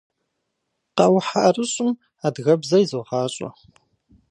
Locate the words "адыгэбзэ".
2.25-2.77